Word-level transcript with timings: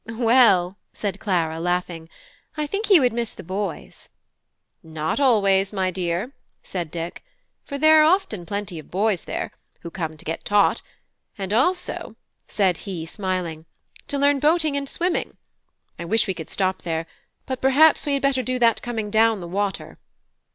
"Well," 0.15 0.79
said 0.93 1.19
Clara, 1.19 1.59
laughing, 1.59 2.09
"I 2.57 2.65
think 2.65 2.87
he 2.87 2.99
would 2.99 3.13
miss 3.13 3.33
the 3.33 3.43
boys." 3.43 4.09
"Not 4.81 5.19
always, 5.19 5.71
my 5.71 5.91
dear," 5.91 6.31
said 6.63 6.89
Dick, 6.89 7.23
"for 7.65 7.77
there 7.77 8.01
are 8.01 8.05
often 8.05 8.47
plenty 8.47 8.79
of 8.79 8.89
boys 8.89 9.25
there, 9.25 9.51
who 9.81 9.91
come 9.91 10.17
to 10.17 10.25
get 10.25 10.43
taught; 10.43 10.81
and 11.37 11.53
also," 11.53 12.15
said 12.47 12.77
he, 12.89 13.05
smiling, 13.05 13.67
"to 14.07 14.17
learn 14.17 14.39
boating 14.39 14.75
and 14.75 14.89
swimming. 14.89 15.37
I 15.99 16.05
wish 16.05 16.25
we 16.25 16.33
could 16.33 16.49
stop 16.49 16.81
there: 16.81 17.05
but 17.45 17.61
perhaps 17.61 18.07
we 18.07 18.13
had 18.13 18.23
better 18.23 18.41
do 18.41 18.57
that 18.57 18.81
coming 18.81 19.11
down 19.11 19.39
the 19.39 19.47
water." 19.47 19.99